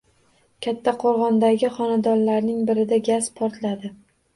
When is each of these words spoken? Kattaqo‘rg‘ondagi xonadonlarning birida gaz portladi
Kattaqo‘rg‘ondagi 0.65 1.71
xonadonlarning 1.77 2.67
birida 2.73 3.03
gaz 3.15 3.33
portladi 3.41 3.99